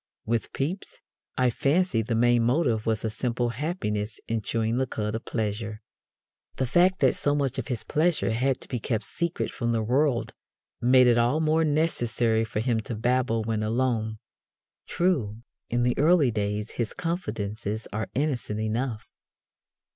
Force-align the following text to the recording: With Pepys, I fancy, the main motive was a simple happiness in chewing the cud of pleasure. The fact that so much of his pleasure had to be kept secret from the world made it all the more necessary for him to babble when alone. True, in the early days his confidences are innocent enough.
With 0.25 0.51
Pepys, 0.51 0.97
I 1.37 1.51
fancy, 1.51 2.01
the 2.01 2.15
main 2.15 2.41
motive 2.41 2.87
was 2.87 3.05
a 3.05 3.09
simple 3.11 3.49
happiness 3.49 4.19
in 4.27 4.41
chewing 4.41 4.77
the 4.79 4.87
cud 4.87 5.13
of 5.13 5.25
pleasure. 5.25 5.79
The 6.55 6.65
fact 6.65 7.01
that 7.01 7.13
so 7.13 7.35
much 7.35 7.59
of 7.59 7.67
his 7.67 7.83
pleasure 7.83 8.31
had 8.31 8.59
to 8.61 8.67
be 8.67 8.79
kept 8.79 9.03
secret 9.05 9.51
from 9.51 9.73
the 9.73 9.83
world 9.83 10.33
made 10.81 11.05
it 11.05 11.19
all 11.19 11.39
the 11.39 11.45
more 11.45 11.63
necessary 11.63 12.43
for 12.43 12.61
him 12.61 12.79
to 12.79 12.95
babble 12.95 13.43
when 13.43 13.61
alone. 13.61 14.17
True, 14.87 15.43
in 15.69 15.83
the 15.83 15.95
early 15.99 16.31
days 16.31 16.71
his 16.71 16.93
confidences 16.95 17.87
are 17.93 18.09
innocent 18.15 18.59
enough. 18.59 19.07